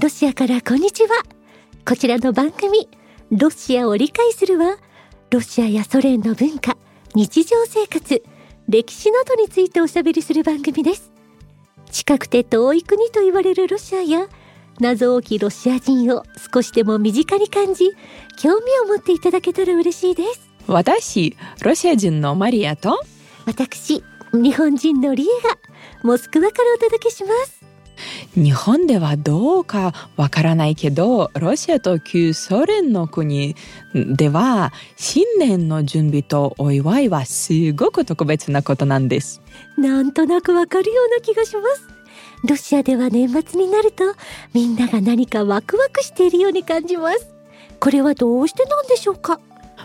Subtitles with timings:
[0.00, 1.22] ロシアからこんにちは。
[1.84, 2.88] こちらの番組
[3.30, 4.78] ロシアを理解するは
[5.30, 6.76] ロシアやソ連の文化
[7.14, 8.22] 日常生活
[8.68, 11.12] 歴史などについておしゃべりする番組です。
[11.90, 14.28] 近くて遠い国と言われるロシアや
[14.80, 17.90] 謎多きロシア人を少しでも身近に感じ
[18.40, 20.48] 興味を持っていただけたら嬉しいです。
[20.66, 23.00] 私ロシア人のマリアと？
[23.46, 25.56] 私日本人のリエが
[26.02, 27.58] モスクワからお届けします。
[28.34, 33.56] 日本ではどうかわからないけどロシアと旧ソ連の国
[33.94, 39.40] では新年の準備とお祝いはすごく特別なことなんです。
[39.76, 41.88] なんとなくわかるような気がします
[42.44, 44.04] ロシアでは年末になると
[44.54, 47.34] みんなが何かワクワクしているように感じます。
[47.80, 49.40] これはどうしてなんでしょうか？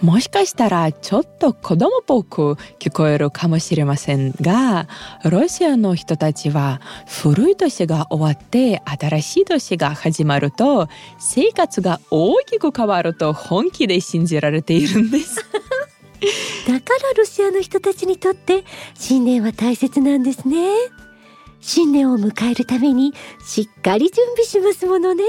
[0.00, 4.88] もしかしたらちょっと子供っぽく聞こえるかもしれませんが
[5.24, 15.36] ロシアの人たちは古い年が終わって新しい年が始まると生活が大きく変わると本気で信じられているんです。
[16.66, 18.64] だからロシアの人たちにとって
[18.94, 20.56] 新年は大切なんですね
[21.66, 25.24] 新年を迎えるためにしっかり準備しますものね。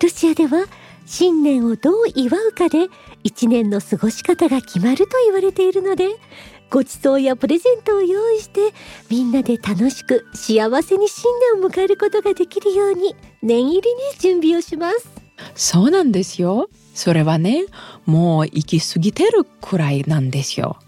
[0.00, 0.66] ロシアでは
[1.06, 2.86] 新年をどう祝うかで
[3.24, 6.08] 一年の過ごし方が決まると言われているので
[6.70, 8.72] ごちそうやプレゼントを用意して
[9.10, 15.10] みんなで楽しく幸せに新年を迎えることができるように念入りに準備をします。
[15.56, 16.70] そうなんですよ。
[16.94, 17.64] それはね
[18.06, 20.78] もう行き過ぎてるくらいなんですよ。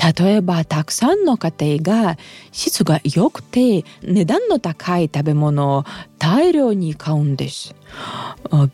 [0.00, 2.16] 例えばたくさんの家庭が
[2.52, 5.84] 質が良くて値段の高い食べ物を
[6.18, 7.74] 大量に買うんです。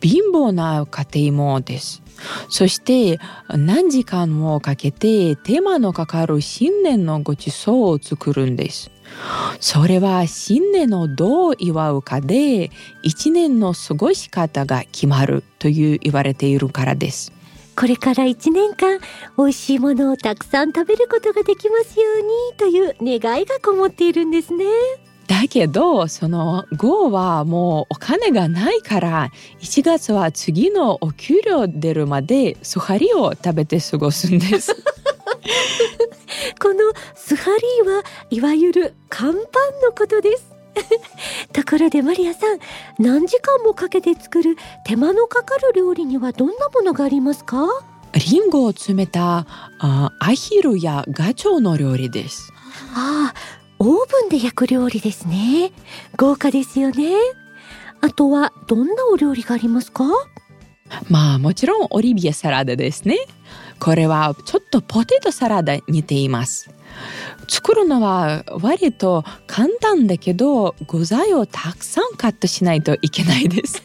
[0.01, 2.01] 貧乏な家庭もです。
[2.49, 8.89] そして何時間もかけて手間のかかる新年のごちそうを作るんです。
[9.59, 12.71] それは新年をどう祝うかで
[13.03, 17.33] 一年の過ごし方が決まるという言われているからです。
[17.77, 18.99] これから1年間
[19.37, 24.65] 美味しいものをたくさん食べることができますようにという願いがこもっているんですね。
[25.27, 34.75] だけどその後はもうお金がないから1月は次のお給料出るまでスハリを食べて過ごすんです。
[36.59, 36.79] この
[37.13, 37.51] スハ
[37.83, 39.43] リはいわゆる乾パン
[39.83, 40.56] のことです。
[41.53, 42.59] ところでマリアさん
[42.99, 44.55] 何時間もかけて作る
[44.85, 47.67] 手間のかかる料理にはどんなものがありますか？
[48.13, 49.45] リンゴを詰めた
[49.79, 52.51] あアヒルやガチョウの料理です。
[52.95, 53.39] ああ
[53.79, 55.71] オーブンで焼く料理ですね。
[56.17, 57.15] 豪華ですよね。
[58.01, 60.05] あとはどんなお料理がありますか？
[61.09, 63.17] まあもちろんオリビエサラダですね。
[63.79, 66.71] これはちょっとポテトサラダに似ています
[67.47, 73.83] 作るのは割と簡単だけど具材をたくさんカットしないといけないです。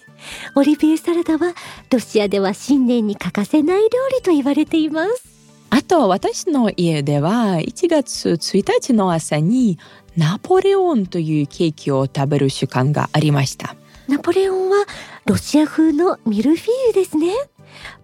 [0.56, 1.54] オリビエサラダは
[1.90, 5.34] ロシアでは新年に欠かせない料理と言われています。
[5.70, 9.78] あと私の家では1月1日の朝に
[10.16, 13.76] ナポレオンというケーキを食べる習慣がありました。
[14.06, 14.84] ナポレオンは
[15.24, 17.32] ロシア風のミルフィーユですね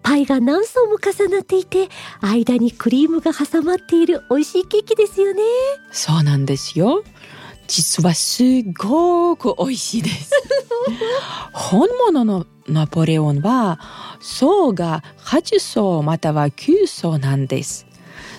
[0.03, 1.89] パイが何層も重なっていて
[2.21, 5.41] 間にクリームが挟まっている美味しいケーキですよね。
[5.91, 7.03] そうなんですよ。
[7.67, 8.43] 実はす
[8.77, 10.31] ごく美味しいです。
[11.53, 13.79] 本物のナポレオンは
[14.21, 17.87] 層が8層または9層なんです。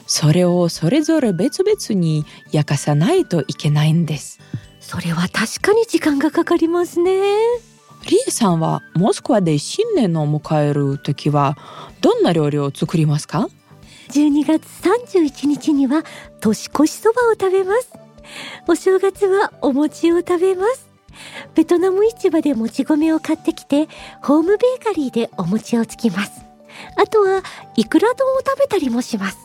[0.07, 4.41] それをそれぞれ別々に焼かさないといけないんです。
[4.81, 7.13] それは確かに時間がかかりますね
[8.09, 11.57] リエさんはモスクワで新年を迎える時は
[12.01, 13.49] どんな料理を作りますか
[14.11, 16.03] ？12月31日には
[16.41, 17.93] 年越しそばを食べます。
[18.67, 20.91] お正月はお餅を食べます。
[21.55, 23.89] ベトナム市場でもち米を買ってきて
[24.23, 26.43] ホームベーカリーでお餅をつきます。
[26.97, 27.43] あとは
[27.77, 29.39] イクラ丼を食べたりもします。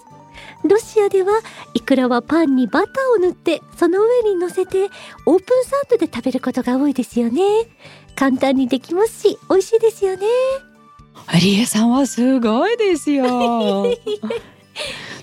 [0.64, 1.40] ロシアでは
[1.74, 4.86] イクラはパンにバターを塗ってその上に乗せて
[5.26, 7.42] オープンサンドで食べることが多いですよね。
[8.18, 10.26] 簡単にできますし美味しいですよね。
[11.42, 13.86] リエさんはすごいですよ。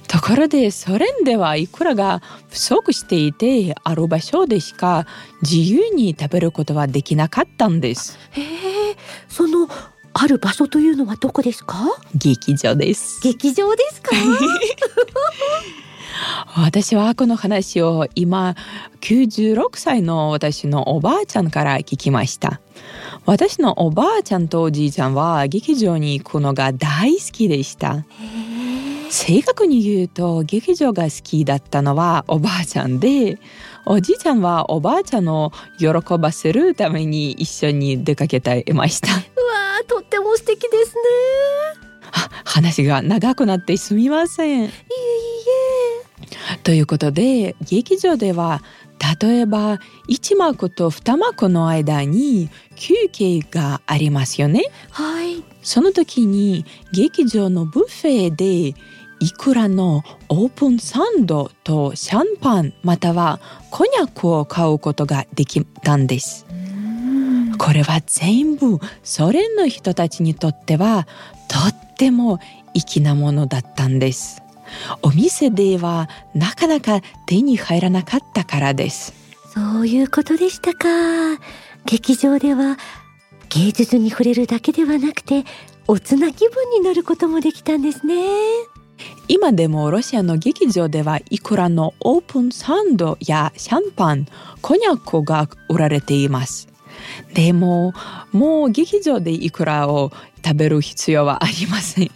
[0.08, 5.06] ところでソ連ではいくらが不足していてある場所でしか
[5.42, 8.18] 自由に食べることはできなかったんです。
[8.30, 8.96] へえ
[9.28, 9.68] その
[10.12, 11.76] ある場所というのはどこですか？
[12.14, 13.20] 劇場です。
[13.22, 14.10] 劇場ですか？
[16.56, 18.54] 私はこの話を今
[19.00, 22.60] 96歳の私のおばあちゃんから聞きました
[23.26, 28.04] 私のおばあちゃんとおじいちゃんは劇場に行くのが大好きでした。
[29.10, 33.38] 正確に言うと劇場が好きだったのはおばあちゃんで
[33.86, 39.08] おじいちゃんはおばあちゃんを喜ばせるために一緒に出かけていました。
[39.08, 41.00] うわーとっても素敵ですね
[42.12, 44.64] あ話が長くなってすみません。
[44.64, 44.70] いえい
[46.64, 48.62] ということで劇場では
[49.20, 49.78] 例えば
[50.08, 54.62] 1幕と2幕の間に休憩がありますよね。
[54.66, 58.78] えはいその時に劇場のブッフェで
[59.20, 63.40] いくらのオープンサンドとシャンパンまたは
[63.70, 66.46] コニャックを買うことができたんです。
[67.58, 71.06] これは全部ソ連の人たちにとっては
[71.48, 72.40] とっても
[72.74, 74.43] 粋なものだったんです。
[75.02, 79.12] お店ではなかなか手に入らなかったからです。
[79.54, 80.88] そういうことでしたか
[81.84, 82.76] 劇場では
[83.50, 85.44] 芸術に触れるだけではなくて
[85.86, 88.14] おつな気分になることもできたんですね
[89.28, 94.26] 今でもロシアの劇場ではいくらのオープンサンドやシャンパン、
[94.60, 96.68] コニャックが売られています。
[97.32, 97.92] でも、
[98.32, 100.12] もう劇場でいくらを
[100.44, 102.10] 食べる必要はありません。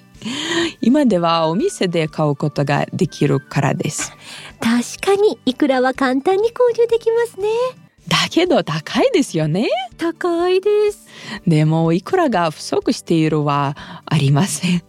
[0.80, 4.12] 今ではお店で買うことができるからです。
[4.60, 7.48] 確かにいくらは簡単に購入できますね
[8.08, 9.68] だけど高いですよね。
[9.98, 11.06] 高いです
[11.46, 13.76] でもいくらが不足しているは
[14.06, 14.82] ありません。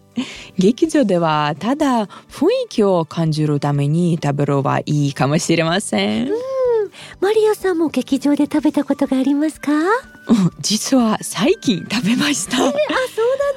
[0.58, 6.30] 劇場ではただ雰囲気を感じるために食べるはいいかもしれません。
[7.20, 9.70] マリアさんも劇場で食べたことがありますか？
[9.72, 12.56] あうん実は最近食べました。
[12.56, 12.78] そうなんで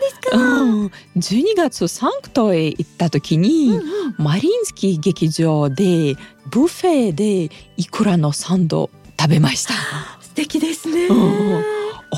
[0.09, 3.79] すか、うん、12月サンクトへ行った時に、
[4.17, 6.15] マリンスキー劇場で
[6.49, 8.89] ブッフェでいくらのサンド
[9.19, 9.73] 食べました。
[10.21, 11.63] 素敵ですね、うん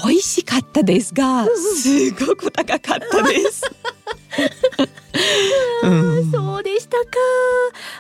[0.04, 3.64] 美味しかったですが、すごく高かったです。
[5.84, 6.32] うん。
[6.32, 7.06] そうでしたか。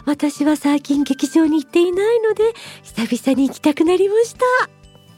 [0.06, 2.54] 私は最近劇場に行っていないので
[2.84, 4.46] 久々に行きたくなりました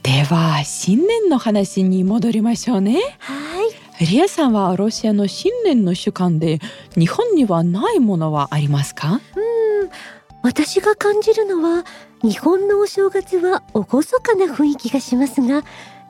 [0.07, 3.01] では新年の話に戻りましょうね。
[3.19, 3.61] は
[3.99, 4.05] い。
[4.05, 6.59] リアさんはロシアの新年の習慣で
[6.97, 9.19] 日本にはないものはありますか？
[9.35, 9.39] う
[9.83, 9.89] ん。
[10.43, 11.83] 私が感じるのは
[12.23, 15.63] 日本のお正月は厳かな雰囲気がしますが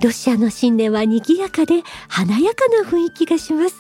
[0.04, 3.78] ロシアの新年は賑やかで華やかな雰囲気がします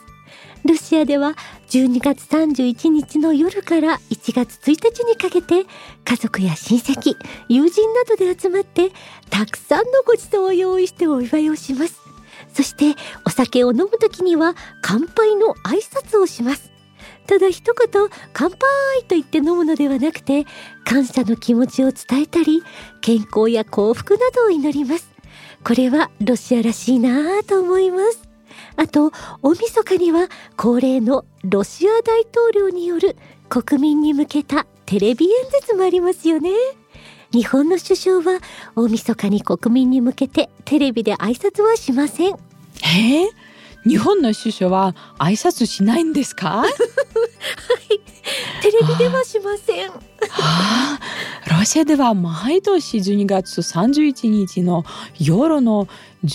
[0.68, 1.34] ロシアでは
[1.69, 5.66] 12月31日の夜から1月1日にかけて
[6.04, 7.16] 家族や親戚
[7.48, 8.92] 友人などで集まって
[9.30, 12.02] たくさんのご馳走を用意してお祝いをします。
[12.54, 16.69] そしてお酒を飲む時には乾杯の挨拶をします。
[17.28, 18.60] ただ一言乾杯
[19.08, 20.46] と言って飲むのではなくて
[20.84, 22.62] 感謝の気持ちを伝えたり
[23.00, 25.10] 健康や幸福などを祈ります。
[25.64, 28.26] これはロシアらしいなぁと思います。
[28.75, 29.12] あと
[29.42, 33.15] 大晦日には恒例のロシア大統領による
[33.50, 36.51] 国民に向けたテレビ演説もありますよね。
[37.31, 38.39] 日本の首相は
[38.75, 42.36] 大晦日に国民に向けてテレビで挨拶はしません。
[42.83, 43.25] え？
[43.25, 43.27] ー
[43.88, 46.63] 日本の首相は挨拶しないんですか？
[48.62, 49.92] テレビではしません
[51.68, 54.86] ああロシアでは毎年12月31日の
[55.19, 55.90] 夜の
[56.24, 56.30] 11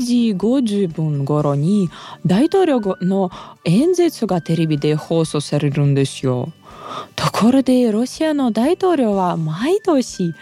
[0.00, 1.88] 時50分頃に
[2.26, 3.30] 大統領の
[3.64, 6.52] 演説がテレビで放送されるんですよ。
[7.14, 10.34] ところでロシアの大統領は毎年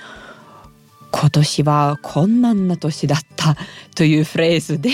[1.13, 3.57] 今年は困難な年だった
[3.95, 4.89] というフレーズで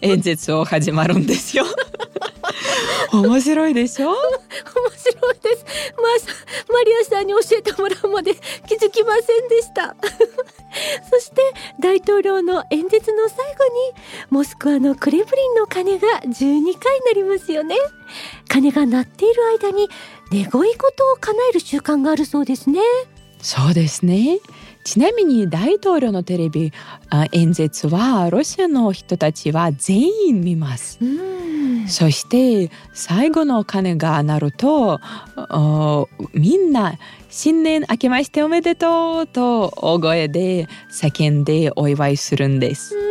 [0.00, 1.64] 演説を始まるんですよ。
[3.12, 4.12] 面白いでしょ？
[5.16, 5.64] 白いです。
[5.96, 9.96] まあ、マリアさんに教えてもらうまで気づきませんでした。
[11.10, 11.42] そして
[11.80, 17.76] 大統領の演説の最後にモスクワのクレムリンの鐘が12回鳴りますよね。
[18.48, 19.88] 鐘が鳴っている間に
[20.30, 22.80] 願い事を叶える習慣があるそうですね。
[23.40, 24.38] そうですね。
[24.86, 26.72] ちなみに大統領のテレビ
[27.10, 30.98] あ演説はロシアの人たちは全員見ます。
[31.02, 31.88] うん。
[31.88, 35.00] そして最後の鐘が鳴ると
[35.50, 43.05] おみんな新年明けましておめでとうと大声で叫んでお祝いするんです。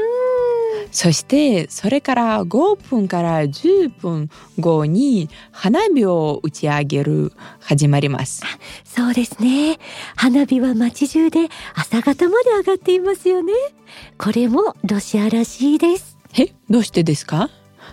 [0.95, 8.43] そしてそれから5分から10分後に花火を打ち上げる始まります。
[8.85, 9.77] そうですね。
[10.15, 13.51] 花火は街中で朝方まで上がっていますよね。
[14.17, 16.17] これもロシアらしいです。
[16.39, 17.49] えどうしてですか？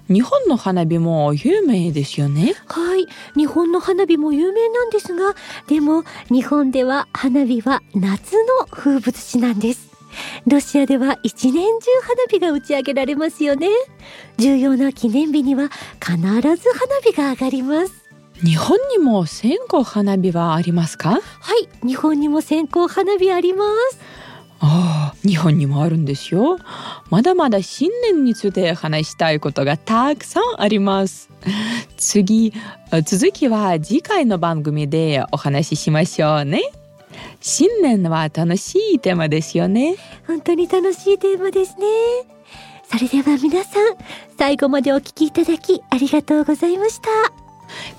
[0.08, 2.54] 日本の花火も有名ですよね。
[2.66, 3.06] はい、
[3.36, 5.34] 日本の花火も有名なんですが、
[5.66, 9.91] でも日本では花火は夏の風物詩なんです。
[10.46, 13.68] ロシアでは一年中花火が打ち上げられますよね。
[14.38, 17.94] 重要な記念日には必ず花火が上がります。
[18.44, 21.10] 日本にも線香花火はありますか？
[21.10, 21.20] は
[21.56, 23.98] い日本にも線香花火あります。
[24.64, 26.58] ああ日本にもあるんですよ。
[27.10, 31.30] まだまだ新年について話したいことがたくさんあります。
[31.96, 32.52] 次
[33.04, 36.62] 続きは次回の番組でお話ししましょうね
[37.42, 39.96] 新年は楽しいテーマですよね。
[40.26, 41.86] 本当に楽しいテーマですね。
[42.84, 43.96] それでは皆さん
[44.38, 47.08] 最後までお聞きいただきありがとうございました。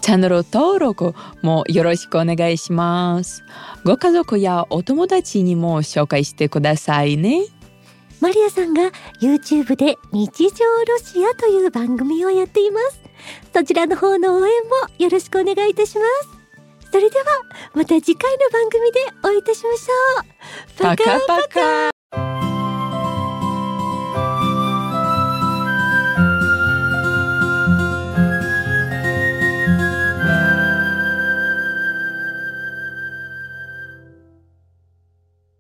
[0.02, 3.44] チャンネル登録もよろしくお願いします。
[3.84, 7.44] ご家族やお友達にも紹介してくださいね。
[8.22, 13.04] マリアさんが YouTube で日常ロシアという番組をやっています。
[13.54, 16.43] そちらの方の応援もよろしくお願いいたします
[16.94, 17.26] それでは
[17.74, 20.96] また次回の番組でお会いいたしましょう。
[20.96, 21.93] パカパカ